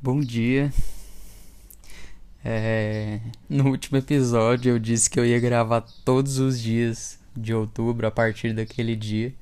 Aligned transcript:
Bom 0.00 0.20
dia. 0.20 0.72
É, 2.42 3.20
no 3.46 3.68
último 3.68 3.98
episódio 3.98 4.70
eu 4.70 4.78
disse 4.78 5.10
que 5.10 5.20
eu 5.20 5.26
ia 5.26 5.38
gravar 5.38 5.82
todos 6.02 6.38
os 6.38 6.58
dias 6.58 7.18
de 7.36 7.52
outubro 7.52 8.06
a 8.06 8.10
partir 8.10 8.54
daquele 8.54 8.96
dia, 8.96 9.34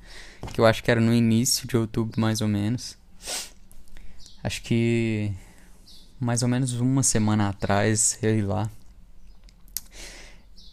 que 0.53 0.59
eu 0.59 0.65
acho 0.65 0.83
que 0.83 0.91
era 0.91 0.99
no 0.99 1.13
início 1.13 1.65
de 1.65 1.77
outubro 1.77 2.19
mais 2.19 2.41
ou 2.41 2.49
menos. 2.49 2.97
Acho 4.43 4.61
que 4.61 5.31
mais 6.19 6.43
ou 6.43 6.49
menos 6.49 6.73
uma 6.73 7.01
semana 7.01 7.47
atrás, 7.47 8.17
sei 8.19 8.41
lá. 8.41 8.69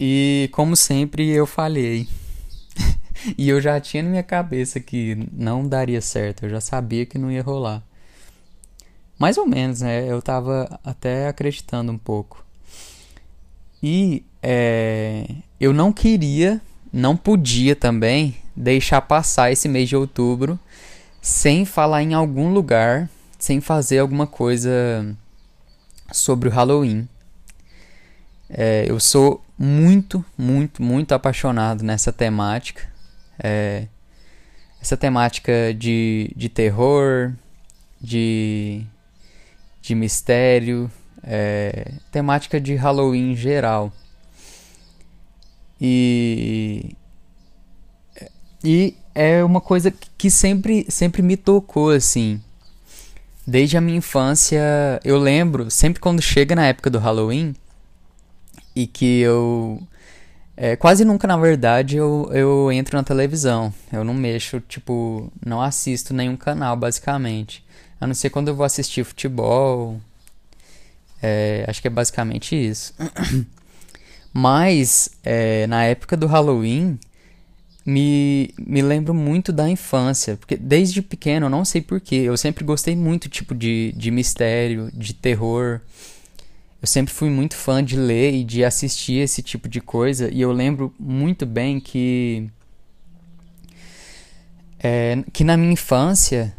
E 0.00 0.48
como 0.52 0.74
sempre 0.74 1.30
eu 1.30 1.46
falhei. 1.46 2.08
e 3.36 3.48
eu 3.48 3.60
já 3.60 3.80
tinha 3.80 4.02
na 4.02 4.10
minha 4.10 4.22
cabeça 4.22 4.80
que 4.80 5.28
não 5.32 5.66
daria 5.66 6.00
certo, 6.00 6.44
eu 6.44 6.50
já 6.50 6.60
sabia 6.60 7.06
que 7.06 7.18
não 7.18 7.30
ia 7.30 7.42
rolar. 7.42 7.82
Mais 9.18 9.38
ou 9.38 9.46
menos, 9.46 9.80
né? 9.80 10.10
Eu 10.10 10.20
tava 10.20 10.78
até 10.84 11.28
acreditando 11.28 11.92
um 11.92 11.98
pouco. 11.98 12.44
E 13.82 14.24
é, 14.42 15.26
eu 15.60 15.72
não 15.72 15.92
queria, 15.92 16.60
não 16.92 17.16
podia 17.16 17.76
também 17.76 18.36
deixar 18.56 19.00
passar 19.02 19.52
esse 19.52 19.68
mês 19.68 19.88
de 19.88 19.96
outubro 19.96 20.58
sem 21.20 21.64
falar 21.64 22.02
em 22.02 22.12
algum 22.12 22.52
lugar, 22.52 23.08
sem 23.38 23.60
fazer 23.60 23.98
alguma 23.98 24.26
coisa 24.26 25.16
sobre 26.12 26.48
o 26.48 26.52
Halloween. 26.52 27.08
É, 28.48 28.84
eu 28.88 29.00
sou 29.00 29.42
muito, 29.58 30.24
muito, 30.36 30.82
muito 30.82 31.14
apaixonado 31.14 31.82
nessa 31.82 32.12
temática. 32.12 32.93
É, 33.38 33.86
essa 34.80 34.96
temática 34.96 35.74
de, 35.74 36.30
de 36.36 36.48
terror, 36.48 37.32
de, 38.00 38.84
de 39.80 39.94
mistério, 39.94 40.90
é, 41.22 41.92
temática 42.12 42.60
de 42.60 42.74
Halloween 42.74 43.32
em 43.32 43.36
geral. 43.36 43.92
E, 45.80 46.94
e 48.62 48.94
é 49.14 49.42
uma 49.42 49.60
coisa 49.60 49.92
que 50.16 50.30
sempre, 50.30 50.86
sempre 50.88 51.22
me 51.22 51.36
tocou 51.36 51.90
assim. 51.90 52.40
Desde 53.46 53.76
a 53.76 53.80
minha 53.80 53.98
infância, 53.98 54.62
eu 55.04 55.18
lembro, 55.18 55.70
sempre 55.70 56.00
quando 56.00 56.22
chega 56.22 56.54
na 56.54 56.66
época 56.66 56.88
do 56.88 56.98
Halloween, 56.98 57.54
e 58.74 58.86
que 58.86 59.20
eu. 59.20 59.82
É, 60.56 60.76
quase 60.76 61.04
nunca, 61.04 61.26
na 61.26 61.36
verdade, 61.36 61.96
eu, 61.96 62.30
eu 62.32 62.70
entro 62.70 62.96
na 62.96 63.02
televisão. 63.02 63.74
Eu 63.92 64.04
não 64.04 64.14
mexo, 64.14 64.60
tipo, 64.60 65.32
não 65.44 65.60
assisto 65.60 66.14
nenhum 66.14 66.36
canal, 66.36 66.76
basicamente. 66.76 67.64
A 68.00 68.06
não 68.06 68.14
ser 68.14 68.30
quando 68.30 68.48
eu 68.48 68.54
vou 68.54 68.64
assistir 68.64 69.04
futebol. 69.04 70.00
É, 71.22 71.64
acho 71.66 71.80
que 71.80 71.88
é 71.88 71.90
basicamente 71.90 72.54
isso. 72.54 72.94
Mas, 74.32 75.10
é, 75.24 75.66
na 75.66 75.84
época 75.84 76.16
do 76.16 76.26
Halloween, 76.26 76.98
me, 77.84 78.54
me 78.58 78.82
lembro 78.82 79.12
muito 79.12 79.52
da 79.52 79.68
infância, 79.68 80.36
porque 80.36 80.56
desde 80.56 81.02
pequeno, 81.02 81.46
eu 81.46 81.50
não 81.50 81.64
sei 81.64 81.80
porquê, 81.80 82.16
eu 82.16 82.36
sempre 82.36 82.64
gostei 82.64 82.96
muito 82.96 83.28
tipo 83.28 83.54
de, 83.54 83.92
de 83.96 84.10
mistério, 84.10 84.90
de 84.92 85.12
terror. 85.14 85.80
Eu 86.84 86.86
sempre 86.86 87.14
fui 87.14 87.30
muito 87.30 87.56
fã 87.56 87.82
de 87.82 87.96
ler 87.96 88.34
e 88.34 88.44
de 88.44 88.62
assistir 88.62 89.14
esse 89.14 89.42
tipo 89.42 89.70
de 89.70 89.80
coisa, 89.80 90.30
e 90.30 90.42
eu 90.42 90.52
lembro 90.52 90.92
muito 91.00 91.46
bem 91.46 91.80
que 91.80 92.50
é, 94.78 95.24
que 95.32 95.44
na 95.44 95.56
minha 95.56 95.72
infância, 95.72 96.54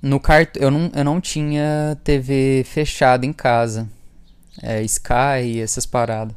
no 0.00 0.18
cart 0.18 0.56
eu 0.56 0.70
não, 0.70 0.90
eu 0.94 1.04
não 1.04 1.20
tinha 1.20 1.94
TV 2.02 2.64
fechada 2.64 3.26
em 3.26 3.34
casa, 3.34 3.86
é, 4.62 4.82
Sky, 4.82 5.60
essas 5.60 5.84
paradas. 5.84 6.34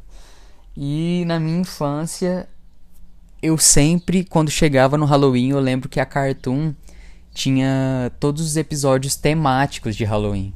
E 0.76 1.24
na 1.26 1.40
minha 1.40 1.60
infância 1.60 2.46
eu 3.42 3.56
sempre, 3.56 4.22
quando 4.22 4.50
chegava 4.50 4.98
no 4.98 5.06
Halloween, 5.06 5.48
eu 5.48 5.60
lembro 5.60 5.88
que 5.88 5.98
a 5.98 6.04
Cartoon 6.04 6.74
tinha 7.32 8.12
todos 8.20 8.44
os 8.44 8.58
episódios 8.58 9.16
temáticos 9.16 9.96
de 9.96 10.04
Halloween. 10.04 10.52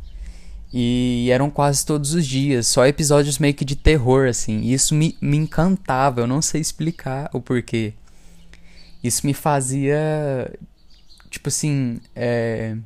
E 0.77 1.29
eram 1.31 1.51
quase 1.51 1.87
todos 1.87 2.15
os 2.15 2.27
dias, 2.27 2.67
só 2.67 2.85
episódios 2.85 3.39
meio 3.39 3.55
que 3.55 3.65
de 3.65 3.77
terror, 3.77 4.27
assim. 4.27 4.61
E 4.63 4.75
isso 4.75 4.93
me, 4.93 5.17
me 5.21 5.37
encantava, 5.37 6.21
eu 6.21 6.27
não 6.27 6.43
sei 6.43 6.61
explicar 6.61 7.31
o 7.33 7.41
porquê. 7.41 7.95
Isso 9.03 9.25
me 9.25 9.33
fazia. 9.33 10.51
Tipo 11.31 11.49
assim. 11.49 12.01
É, 12.17 12.77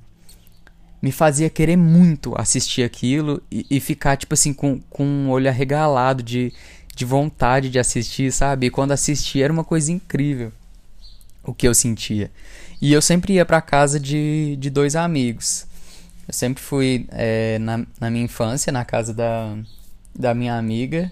me 1.01 1.13
fazia 1.13 1.49
querer 1.49 1.77
muito 1.77 2.35
assistir 2.37 2.83
aquilo 2.83 3.41
e, 3.51 3.65
e 3.71 3.81
ficar, 3.81 4.17
tipo 4.17 4.35
assim, 4.35 4.53
com, 4.53 4.81
com 4.91 5.05
um 5.05 5.31
olho 5.31 5.49
arregalado 5.49 6.25
de 6.25 6.53
de 6.99 7.05
vontade 7.05 7.71
de 7.71 7.79
assistir, 7.79 8.33
sabe? 8.33 8.67
E 8.67 8.71
quando 8.71 8.91
assistia 8.91 9.45
era 9.45 9.53
uma 9.53 9.63
coisa 9.63 9.93
incrível 9.93 10.51
o 11.45 11.55
que 11.55 11.69
eu 11.69 11.73
sentia. 11.73 12.29
E 12.83 12.93
eu 12.93 13.01
sempre 13.01 13.35
ia 13.35 13.47
para 13.47 13.61
casa 13.61 14.01
de, 14.01 14.57
de 14.59 14.69
dois 14.69 14.97
amigos. 14.97 15.65
Eu 16.29 16.35
sempre 16.35 16.63
fui 16.63 17.07
é, 17.11 17.59
na, 17.59 17.87
na 17.99 18.11
minha 18.11 18.25
infância 18.25 18.71
na 18.71 18.85
casa 18.85 19.15
da, 19.15 19.57
da 20.15 20.35
minha 20.35 20.59
amiga, 20.59 21.11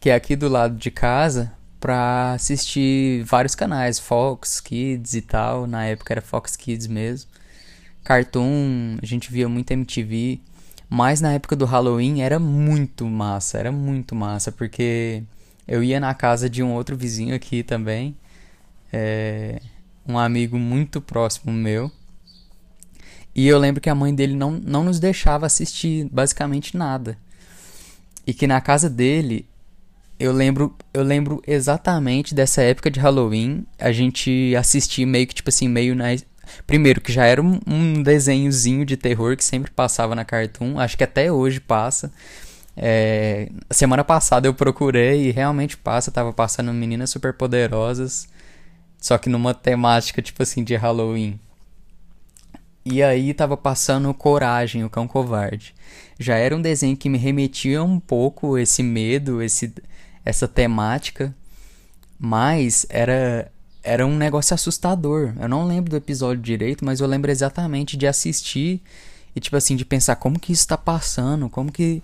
que 0.00 0.10
é 0.10 0.14
aqui 0.16 0.34
do 0.34 0.48
lado 0.48 0.76
de 0.76 0.90
casa, 0.90 1.52
pra 1.78 2.32
assistir 2.32 3.22
vários 3.22 3.54
canais, 3.54 4.00
Fox 4.00 4.60
Kids 4.60 5.14
e 5.14 5.22
tal. 5.22 5.66
Na 5.68 5.84
época 5.84 6.12
era 6.12 6.20
Fox 6.20 6.56
Kids 6.56 6.88
mesmo. 6.88 7.30
Cartoon, 8.02 8.98
a 9.00 9.06
gente 9.06 9.30
via 9.32 9.48
muito 9.48 9.70
MTV. 9.70 10.40
Mas 10.88 11.20
na 11.20 11.32
época 11.32 11.56
do 11.56 11.64
Halloween 11.64 12.20
era 12.20 12.38
muito 12.38 13.06
massa, 13.06 13.58
era 13.58 13.72
muito 13.72 14.14
massa, 14.14 14.52
porque 14.52 15.22
eu 15.66 15.82
ia 15.82 15.98
na 15.98 16.12
casa 16.12 16.50
de 16.50 16.62
um 16.62 16.72
outro 16.74 16.96
vizinho 16.96 17.34
aqui 17.34 17.62
também, 17.62 18.14
é, 18.92 19.58
um 20.06 20.18
amigo 20.18 20.58
muito 20.58 21.00
próximo 21.00 21.50
meu. 21.50 21.90
E 23.34 23.48
eu 23.48 23.58
lembro 23.58 23.80
que 23.80 23.88
a 23.88 23.94
mãe 23.94 24.14
dele 24.14 24.34
não, 24.34 24.52
não 24.52 24.84
nos 24.84 25.00
deixava 25.00 25.46
assistir 25.46 26.08
basicamente 26.12 26.76
nada. 26.76 27.16
E 28.26 28.34
que 28.34 28.46
na 28.46 28.60
casa 28.60 28.90
dele, 28.90 29.46
eu 30.18 30.32
lembro, 30.32 30.76
eu 30.92 31.02
lembro 31.02 31.42
exatamente 31.46 32.34
dessa 32.34 32.62
época 32.62 32.90
de 32.90 33.00
Halloween, 33.00 33.66
a 33.78 33.90
gente 33.90 34.54
assistia 34.56 35.06
meio 35.06 35.26
que 35.26 35.34
tipo 35.34 35.48
assim, 35.48 35.68
meio 35.68 35.94
na 35.94 36.14
Primeiro, 36.66 37.00
que 37.00 37.12
já 37.12 37.24
era 37.24 37.42
um, 37.42 37.58
um 37.66 38.02
desenhozinho 38.02 38.84
de 38.84 38.96
terror 38.96 39.36
que 39.36 39.44
sempre 39.44 39.70
passava 39.70 40.14
na 40.14 40.24
Cartoon. 40.24 40.78
Acho 40.78 40.96
que 40.96 41.04
até 41.04 41.32
hoje 41.32 41.60
passa. 41.60 42.12
É, 42.76 43.50
semana 43.70 44.02
passada 44.04 44.48
eu 44.48 44.54
procurei 44.54 45.28
e 45.28 45.30
realmente 45.30 45.76
passa. 45.76 46.10
Tava 46.10 46.32
passando 46.32 46.72
Meninas 46.72 47.10
Superpoderosas. 47.10 48.28
Só 48.98 49.18
que 49.18 49.28
numa 49.28 49.54
temática 49.54 50.22
tipo 50.22 50.42
assim 50.42 50.62
de 50.62 50.76
Halloween. 50.76 51.38
E 52.84 53.02
aí 53.02 53.32
tava 53.32 53.56
passando 53.56 54.12
Coragem, 54.12 54.84
o 54.84 54.90
Cão 54.90 55.06
Covarde. 55.06 55.74
Já 56.18 56.36
era 56.36 56.56
um 56.56 56.62
desenho 56.62 56.96
que 56.96 57.08
me 57.08 57.18
remetia 57.18 57.82
um 57.82 58.00
pouco 58.00 58.58
esse 58.58 58.82
medo, 58.82 59.40
esse, 59.40 59.72
essa 60.24 60.48
temática. 60.48 61.34
Mas 62.18 62.86
era 62.88 63.50
era 63.84 64.06
um 64.06 64.16
negócio 64.16 64.54
assustador. 64.54 65.34
Eu 65.40 65.48
não 65.48 65.66
lembro 65.66 65.90
do 65.90 65.96
episódio 65.96 66.42
direito, 66.42 66.84
mas 66.84 67.00
eu 67.00 67.06
lembro 67.06 67.30
exatamente 67.30 67.96
de 67.96 68.06
assistir 68.06 68.80
e 69.34 69.40
tipo 69.40 69.56
assim, 69.56 69.76
de 69.76 69.84
pensar 69.84 70.16
como 70.16 70.38
que 70.38 70.52
isso 70.52 70.68
tá 70.68 70.76
passando, 70.78 71.48
como 71.48 71.72
que 71.72 72.02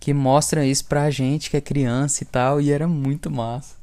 que 0.00 0.14
mostra 0.14 0.64
isso 0.64 0.84
pra 0.84 1.10
gente 1.10 1.50
que 1.50 1.56
é 1.56 1.60
criança 1.60 2.22
e 2.22 2.26
tal, 2.26 2.60
e 2.60 2.70
era 2.70 2.86
muito 2.86 3.30
massa. 3.30 3.74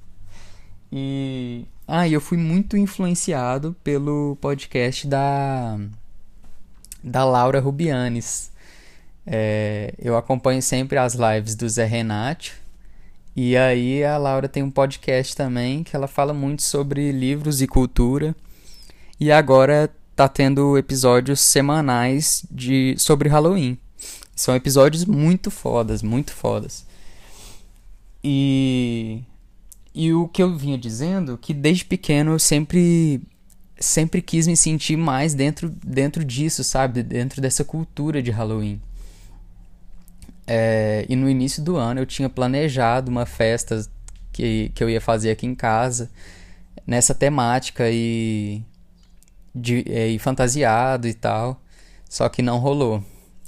E 0.91 1.65
ah, 1.88 2.07
e 2.07 2.13
eu 2.13 2.21
fui 2.21 2.38
muito 2.38 2.77
influenciado 2.77 3.75
pelo 3.83 4.38
podcast 4.41 5.06
da 5.07 5.77
da 7.06 7.24
Laura 7.24 7.60
Rubianes. 7.60 8.52
É, 9.25 9.94
eu 9.98 10.18
acompanho 10.18 10.62
sempre 10.62 10.98
as 10.98 11.16
lives 11.16 11.56
do 11.56 11.68
Zé 11.69 11.86
Renato 11.86 12.66
e 13.36 13.57
aí 13.57 14.02
a 14.02 14.18
Laura 14.18 14.48
tem 14.48 14.63
um 14.63 14.72
podcast 14.72 15.36
também 15.36 15.84
que 15.84 15.94
ela 15.94 16.07
fala 16.07 16.34
muito 16.34 16.63
sobre 16.63 17.12
livros 17.12 17.62
e 17.62 17.68
cultura. 17.68 18.34
E 19.19 19.30
agora 19.30 19.94
tá 20.16 20.30
tendo 20.30 20.78
episódios 20.78 21.42
semanais 21.42 22.46
de 22.50 22.96
sobre 22.98 23.28
Halloween. 23.28 23.78
São 24.34 24.56
episódios 24.56 25.04
muito 25.04 25.51
fodas, 25.51 26.01
muito 26.01 26.31
fodas. 26.31 26.86
E 28.24 29.22
e 29.94 30.13
o 30.13 30.30
que 30.30 30.42
eu 30.42 30.56
vinha 30.56 30.78
dizendo 30.78 31.38
que 31.38 31.54
desde 31.54 31.84
pequeno 31.84 32.31
eu 32.34 32.40
sempre 32.40 33.22
sempre 33.80 34.22
quis 34.22 34.48
me 34.48 34.56
sentir 34.57 34.98
mais 34.98 35.33
dentro 35.33 35.69
dentro 35.83 36.24
disso, 36.24 36.63
sabe? 36.63 37.04
Dentro 37.04 37.42
dessa 37.42 37.63
cultura 37.63 38.22
de 38.22 38.31
Halloween. 38.31 38.81
É, 40.48 41.06
e 41.10 41.16
no 41.16 41.30
início 41.30 41.63
do 41.63 41.75
ano 41.77 42.01
eu 42.01 42.06
tinha 42.06 42.30
planejado 42.30 43.10
uma 43.10 43.25
festa 43.25 43.86
que, 44.31 44.72
que 44.75 44.83
eu 44.83 44.89
ia 44.89 45.01
fazer 45.01 45.31
aqui 45.31 45.45
em 45.48 45.56
casa. 45.56 46.10
nessa 46.88 47.16
temática 47.16 47.89
e, 47.92 48.63
de, 49.54 49.83
é, 49.89 50.07
e 50.10 50.19
fantasiado 50.19 51.07
e 51.07 51.13
tal. 51.13 51.62
Só 52.10 52.30
que 52.30 52.42
não 52.42 52.60
rolou. 52.60 53.04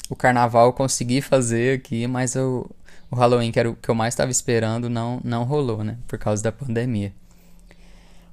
O 0.10 0.16
carnaval 0.16 0.68
eu 0.68 0.74
consegui 0.74 1.22
fazer 1.22 1.80
aqui, 1.80 2.08
mas 2.08 2.36
eu, 2.36 2.70
o 3.12 3.16
Halloween, 3.16 3.52
que 3.52 3.60
era 3.60 3.70
o 3.70 3.76
que 3.76 3.90
eu 3.90 3.96
mais 3.96 4.14
estava 4.14 4.32
esperando, 4.32 4.90
não, 4.90 5.22
não 5.24 5.44
rolou, 5.44 5.84
né? 5.84 5.98
Por 6.08 6.18
causa 6.20 6.44
da 6.44 6.52
pandemia. 6.52 7.14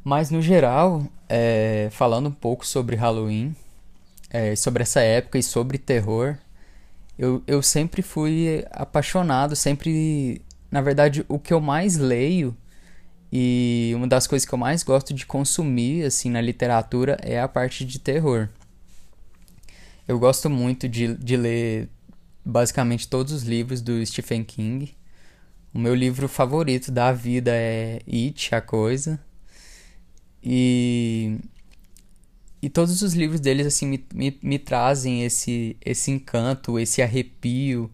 Mas 0.05 0.31
no 0.31 0.43
geral, 0.43 1.03
é, 1.29 1.89
falando 1.91 2.29
um 2.29 2.33
pouco 2.33 2.67
sobre 2.67 2.95
Halloween, 2.95 3.57
é, 4.29 4.55
sobre 4.55 4.83
essa 4.83 5.01
época 5.01 5.39
e 5.39 5.43
sobre 5.43 5.79
terror, 5.79 6.37
eu, 7.19 7.43
eu 7.47 7.63
sempre 7.63 8.03
fui 8.03 8.65
apaixonado, 8.71 9.57
sempre. 9.57 10.43
Na 10.71 10.83
verdade, 10.83 11.25
o 11.29 11.39
que 11.39 11.55
eu 11.55 11.61
mais 11.61 11.97
leio 11.97 12.55
e 13.33 13.93
uma 13.97 14.07
das 14.07 14.27
coisas 14.27 14.47
que 14.47 14.55
eu 14.55 14.59
mais 14.59 14.83
gosto 14.83 15.15
de 15.15 15.25
consumir 15.25 16.05
assim 16.05 16.31
na 16.31 16.41
literatura 16.41 17.17
é 17.23 17.41
a 17.41 17.49
parte 17.49 17.85
de 17.85 17.99
terror. 17.99 18.49
Eu 20.07 20.19
gosto 20.19 20.51
muito 20.51 20.89
de, 20.89 21.15
de 21.15 21.37
ler 21.37 21.89
basicamente 22.45 23.09
todos 23.09 23.33
os 23.33 23.43
livros 23.43 23.81
do 23.81 24.05
Stephen 24.05 24.45
King. 24.45 24.95
O 25.73 25.79
meu 25.79 25.95
livro 25.95 26.29
favorito 26.29 26.93
da 26.93 27.11
vida 27.11 27.51
é 27.53 28.01
It, 28.07 28.55
a 28.55 28.61
Coisa. 28.61 29.19
E, 30.45 31.39
e 32.61 32.69
todos 32.69 33.01
os 33.01 33.15
livros 33.15 33.41
deles 33.41 33.67
assim 33.67 33.87
me, 33.87 34.05
me, 34.13 34.39
me 34.43 34.59
trazem 34.59 35.25
esse, 35.25 35.77
esse 35.83 36.11
encanto, 36.11 36.79
esse 36.79 37.01
arrepio 37.01 37.91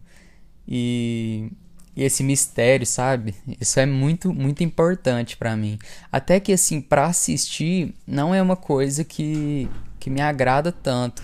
e, 0.67 1.49
e 1.95 2.03
esse 2.03 2.23
mistério, 2.23 2.85
sabe? 2.85 3.33
Isso 3.59 3.79
é 3.79 3.85
muito, 3.85 4.33
muito 4.33 4.63
importante 4.63 5.37
para 5.37 5.55
mim. 5.55 5.79
Até 6.11 6.41
que 6.41 6.51
assim, 6.51 6.81
para 6.81 7.05
assistir, 7.05 7.95
não 8.05 8.35
é 8.35 8.41
uma 8.41 8.57
coisa 8.57 9.05
que, 9.05 9.69
que 9.97 10.09
me 10.09 10.19
agrada 10.19 10.73
tanto. 10.73 11.23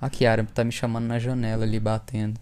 A 0.00 0.08
Kiara 0.08 0.44
tá 0.44 0.64
me 0.64 0.72
chamando 0.72 1.06
na 1.06 1.18
janela 1.18 1.64
ali, 1.64 1.78
batendo. 1.78 2.40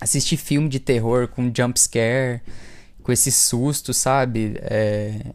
Assistir 0.00 0.36
filme 0.36 0.68
de 0.68 0.78
terror 0.78 1.28
com 1.28 1.52
jump 1.54 1.78
scare, 1.78 2.42
com 3.02 3.10
esse 3.12 3.32
susto, 3.32 3.94
sabe? 3.94 4.56
É, 4.62 5.32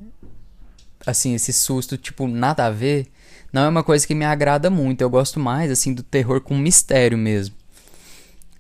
assim, 1.06 1.34
esse 1.36 1.52
susto, 1.54 1.98
tipo, 1.98 2.28
nada 2.28 2.66
a 2.66 2.70
ver, 2.70 3.08
não 3.52 3.64
é 3.64 3.70
uma 3.70 3.84
coisa 3.84 4.06
que 4.08 4.16
me 4.16 4.26
agrada 4.26 4.70
muito. 4.70 5.02
Eu 5.02 5.10
gosto 5.10 5.40
mais, 5.40 5.72
assim, 5.72 5.94
do 5.94 6.02
terror 6.02 6.42
com 6.42 6.58
mistério 6.58 7.18
mesmo. 7.18 7.56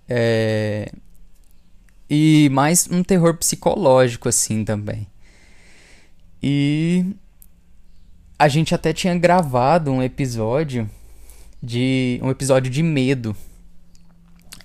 É... 0.08 0.92
E 2.10 2.50
mais 2.52 2.88
um 2.92 3.04
terror 3.04 3.36
psicológico, 3.36 4.30
assim, 4.30 4.64
também. 4.64 5.08
E 6.42 7.06
a 8.38 8.48
gente 8.48 8.76
até 8.76 8.94
tinha 8.94 9.18
gravado 9.18 9.92
um 9.92 10.04
episódio 10.04 10.90
de 11.62 12.20
um 12.22 12.30
episódio 12.30 12.70
de 12.70 12.84
medo. 12.84 13.36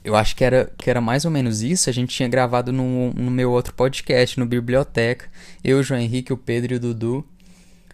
Eu 0.05 0.17
acho 0.17 0.35
que 0.37 0.45
era, 0.45 0.71
que 0.77 0.91
era 0.91 1.01
mais 1.01 1.25
ou 1.25 1.31
menos 1.31 1.63
isso. 1.63 1.89
A 1.89 1.93
gente 1.93 2.15
tinha 2.15 2.29
gravado 2.29 2.73
no, 2.73 3.13
no 3.15 3.31
meu 3.31 3.51
outro 3.51 3.73
podcast, 3.73 4.39
no 4.39 4.45
Biblioteca. 4.45 5.31
Eu, 5.65 5.83
João 5.83 6.01
Henrique, 6.01 6.33
o 6.33 6.37
Pedro 6.37 6.75
e 6.75 6.77
o 6.77 6.81
Dudu 6.81 7.25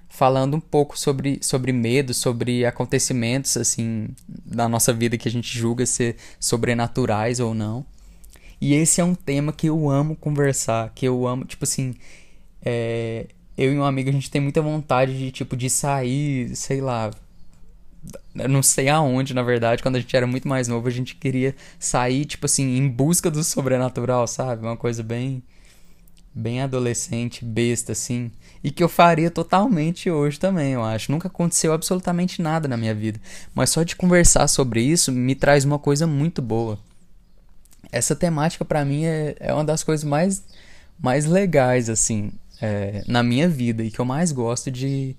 falando 0.08 0.56
um 0.56 0.60
pouco 0.60 0.98
sobre, 0.98 1.38
sobre 1.42 1.72
medo, 1.72 2.14
sobre 2.14 2.64
acontecimentos 2.64 3.56
assim 3.56 4.08
da 4.28 4.68
nossa 4.68 4.92
vida 4.92 5.18
que 5.18 5.28
a 5.28 5.30
gente 5.30 5.56
julga 5.56 5.86
ser 5.86 6.16
sobrenaturais 6.38 7.40
ou 7.40 7.54
não. 7.54 7.84
E 8.60 8.74
esse 8.74 9.00
é 9.00 9.04
um 9.04 9.14
tema 9.14 9.52
que 9.52 9.66
eu 9.66 9.90
amo 9.90 10.16
conversar, 10.16 10.90
que 10.94 11.06
eu 11.06 11.26
amo, 11.26 11.44
tipo 11.44 11.64
assim, 11.64 11.94
é, 12.64 13.26
eu 13.58 13.72
e 13.72 13.78
um 13.78 13.84
amigo 13.84 14.08
a 14.08 14.12
gente 14.12 14.30
tem 14.30 14.40
muita 14.40 14.62
vontade 14.62 15.18
de 15.18 15.30
tipo 15.30 15.56
de 15.56 15.68
sair, 15.68 16.54
sei 16.56 16.80
lá, 16.80 17.10
eu 18.34 18.48
não 18.48 18.62
sei 18.62 18.88
aonde, 18.88 19.34
na 19.34 19.42
verdade, 19.42 19.82
quando 19.82 19.96
a 19.96 20.00
gente 20.00 20.16
era 20.16 20.26
muito 20.26 20.48
mais 20.48 20.68
novo, 20.68 20.88
a 20.88 20.90
gente 20.90 21.14
queria 21.14 21.54
sair 21.78 22.24
tipo 22.24 22.46
assim 22.46 22.76
em 22.76 22.88
busca 22.88 23.30
do 23.30 23.42
sobrenatural, 23.42 24.26
sabe? 24.26 24.64
Uma 24.64 24.76
coisa 24.76 25.02
bem 25.02 25.42
bem 26.34 26.60
adolescente, 26.60 27.44
besta, 27.44 27.92
assim. 27.92 28.30
E 28.62 28.70
que 28.70 28.82
eu 28.82 28.88
faria 28.88 29.30
totalmente 29.30 30.10
hoje 30.10 30.40
também, 30.40 30.72
eu 30.72 30.82
acho. 30.82 31.12
Nunca 31.12 31.28
aconteceu 31.28 31.72
absolutamente 31.72 32.42
nada 32.42 32.66
na 32.66 32.76
minha 32.76 32.94
vida. 32.94 33.20
Mas 33.54 33.70
só 33.70 33.82
de 33.82 33.94
conversar 33.94 34.48
sobre 34.48 34.82
isso 34.82 35.12
me 35.12 35.34
traz 35.34 35.64
uma 35.64 35.78
coisa 35.78 36.06
muito 36.06 36.42
boa. 36.42 36.78
Essa 37.92 38.16
temática 38.16 38.64
para 38.64 38.84
mim 38.84 39.04
é, 39.04 39.36
é 39.38 39.54
uma 39.54 39.64
das 39.64 39.84
coisas 39.84 40.02
mais, 40.02 40.42
mais 40.98 41.26
legais, 41.26 41.88
assim, 41.88 42.32
é, 42.60 43.04
na 43.06 43.22
minha 43.22 43.48
vida. 43.48 43.84
E 43.84 43.90
que 43.90 44.00
eu 44.00 44.04
mais 44.04 44.32
gosto 44.32 44.70
de, 44.70 45.14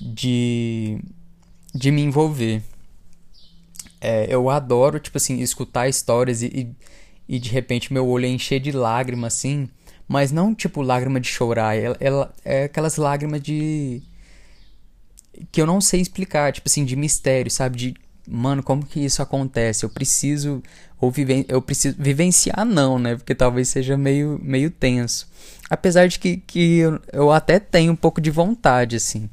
de, 0.00 0.98
de 1.74 1.90
me 1.92 2.02
envolver. 2.02 2.62
É, 4.00 4.26
eu 4.28 4.50
adoro, 4.50 4.98
tipo 4.98 5.18
assim, 5.18 5.40
escutar 5.40 5.88
histórias 5.88 6.42
e, 6.42 6.46
e, 7.28 7.36
e 7.36 7.38
de 7.38 7.50
repente 7.50 7.92
meu 7.92 8.06
olho 8.08 8.26
encher 8.26 8.60
de 8.60 8.72
lágrimas, 8.72 9.34
assim 9.34 9.68
mas 10.08 10.30
não 10.30 10.54
tipo 10.54 10.82
lágrima 10.82 11.20
de 11.20 11.28
chorar, 11.28 11.76
ela, 11.76 11.96
ela, 12.00 12.34
é 12.44 12.64
aquelas 12.64 12.96
lágrimas 12.96 13.42
de 13.42 14.02
que 15.52 15.60
eu 15.60 15.66
não 15.66 15.80
sei 15.80 16.00
explicar, 16.00 16.52
tipo 16.52 16.68
assim, 16.68 16.84
de 16.84 16.96
mistério, 16.96 17.50
sabe? 17.50 17.76
De 17.76 17.94
mano, 18.28 18.62
como 18.62 18.84
que 18.84 19.04
isso 19.04 19.22
acontece? 19.22 19.84
Eu 19.84 19.90
preciso 19.90 20.62
ou 21.00 21.10
viven 21.10 21.44
eu 21.48 21.60
preciso 21.62 21.96
vivenciar 21.98 22.64
não, 22.64 22.98
né? 22.98 23.16
Porque 23.16 23.34
talvez 23.34 23.68
seja 23.68 23.96
meio 23.96 24.38
meio 24.42 24.70
tenso. 24.70 25.28
Apesar 25.68 26.08
de 26.08 26.18
que, 26.18 26.38
que 26.38 26.78
eu, 26.78 27.00
eu 27.12 27.32
até 27.32 27.58
tenho 27.58 27.92
um 27.92 27.96
pouco 27.96 28.20
de 28.20 28.30
vontade 28.30 28.96
assim. 28.96 29.28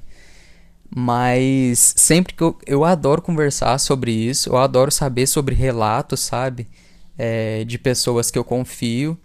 Mas 0.95 1.93
sempre 1.97 2.33
que 2.33 2.43
eu, 2.43 2.57
eu 2.67 2.85
adoro 2.85 3.21
conversar 3.21 3.79
sobre 3.79 4.11
isso, 4.11 4.49
eu 4.49 4.57
adoro 4.57 4.91
saber 4.91 5.27
sobre 5.27 5.55
relatos, 5.55 6.19
sabe? 6.19 6.67
É, 7.17 7.63
de 7.63 7.77
pessoas 7.77 8.31
que 8.31 8.37
eu 8.37 8.43
confio 8.43 9.17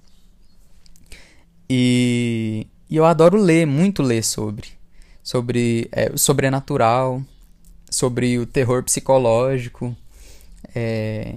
e, 1.68 2.66
e 2.88 2.96
eu 2.96 3.04
adoro 3.04 3.36
ler, 3.36 3.66
muito 3.66 4.02
ler 4.02 4.22
sobre. 4.22 4.68
Sobre 5.22 5.88
é, 5.92 6.10
o 6.10 6.18
sobrenatural, 6.18 7.22
sobre 7.90 8.38
o 8.38 8.46
terror 8.46 8.82
psicológico. 8.82 9.94
É, 10.74 11.36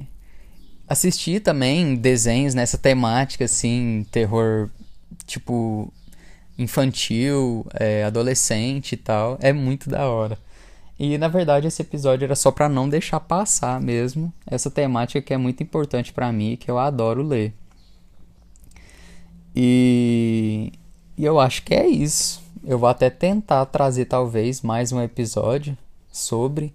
assistir 0.88 1.42
também 1.42 1.96
desenhos 1.96 2.54
nessa 2.54 2.78
temática, 2.78 3.46
assim, 3.46 4.06
terror 4.12 4.70
tipo 5.26 5.92
infantil, 6.58 7.66
é, 7.74 8.04
adolescente 8.04 8.94
e 8.94 8.98
tal. 8.98 9.38
É 9.42 9.52
muito 9.52 9.90
da 9.90 10.08
hora. 10.08 10.38
E 11.00 11.18
na 11.18 11.28
verdade 11.28 11.68
esse 11.68 11.82
episódio 11.82 12.26
era 12.26 12.36
só 12.36 12.52
para 12.52 12.70
não 12.70 12.88
deixar 12.88 13.20
passar 13.20 13.82
mesmo 13.82 14.32
essa 14.46 14.70
temática 14.70 15.22
que 15.22 15.34
é 15.34 15.38
muito 15.38 15.64
importante 15.64 16.14
para 16.14 16.32
mim, 16.32 16.56
que 16.56 16.70
eu 16.70 16.78
adoro 16.78 17.24
ler. 17.24 17.54
E, 19.56 20.72
e 21.18 21.26
eu 21.26 21.40
acho 21.40 21.64
que 21.64 21.74
é 21.74 21.88
isso. 21.88 22.42
Eu 22.64 22.78
vou 22.78 22.88
até 22.90 23.10
tentar 23.10 23.66
trazer 23.66 24.06
talvez 24.06 24.62
mais 24.62 24.92
um 24.92 25.02
episódio 25.02 25.78
sobre, 26.12 26.74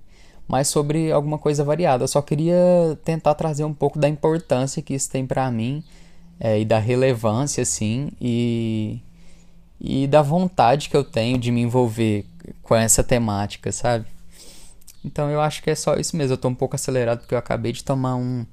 mas 0.49 0.68
sobre 0.68 1.12
alguma 1.12 1.38
coisa 1.38 1.64
variada. 1.64 2.04
Eu 2.04 2.09
só 2.09 2.21
queria 2.21 2.56
tentar 3.04 3.35
trazer 3.35 3.64
um 3.64 3.75
pouco 3.75 3.99
da 3.99 4.09
importância 4.09 4.83
que 4.83 4.95
isso 4.95 5.11
tem 5.11 5.26
para 5.26 5.50
mim 5.50 5.83
é, 6.40 6.61
e 6.61 6.64
da 6.64 6.78
relevância, 6.78 7.62
assim, 7.62 8.11
e, 8.21 9.00
e 9.80 10.06
da 10.06 10.23
vontade 10.23 10.88
que 10.88 10.97
eu 10.97 11.04
tenho 11.04 11.38
de 11.38 11.50
me 11.50 11.61
envolver 11.61 12.26
com 12.62 12.75
essa 12.75 13.02
temática, 13.02 13.73
sabe? 13.73 14.06
Então 15.04 15.30
eu 15.30 15.40
acho 15.40 15.62
que 15.62 15.71
é 15.71 15.75
só 15.75 15.95
isso 15.95 16.16
mesmo. 16.16 16.35
Eu 16.35 16.38
tô 16.38 16.49
um 16.49 16.54
pouco 16.54 16.75
acelerado 16.75 17.21
porque 17.21 17.35
eu 17.35 17.38
acabei 17.38 17.73
de 17.73 17.85
tomar 17.85 18.16
um, 18.16 18.45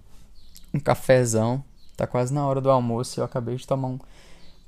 um 0.71 0.79
cafezão. 0.79 1.63
Tá 1.95 2.07
quase 2.07 2.33
na 2.33 2.45
hora 2.45 2.59
do 2.59 2.71
almoço 2.71 3.19
e 3.19 3.21
eu 3.21 3.25
acabei 3.25 3.55
de 3.55 3.67
tomar 3.67 3.87
um 3.87 3.99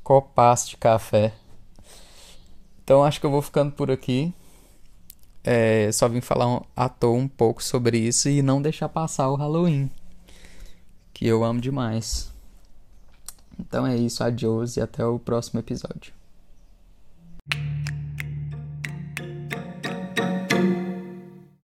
copaço 0.04 0.70
de 0.70 0.78
café. 0.78 1.34
Então 2.84 3.04
acho 3.04 3.20
que 3.20 3.26
eu 3.26 3.32
vou 3.32 3.42
ficando 3.42 3.72
por 3.72 3.90
aqui. 3.90 4.34
É, 5.44 5.92
só 5.92 6.08
vim 6.08 6.22
falar 6.22 6.62
à 6.76 6.90
toa 6.90 7.18
um 7.18 7.28
pouco 7.28 7.64
sobre 7.64 7.98
isso 7.98 8.30
e 8.30 8.42
não 8.42 8.62
deixar 8.62 8.90
passar 8.90 9.30
o 9.30 9.36
Halloween. 9.36 9.90
Que 11.14 11.26
eu 11.26 11.44
amo 11.44 11.60
demais. 11.60 12.32
Então 13.60 13.88
é 13.88 13.96
isso, 13.96 14.24
adiós 14.24 14.78
e 14.78 14.82
até 14.82 15.06
o 15.06 15.18
próximo 15.18 15.60
episódio. 15.60 16.14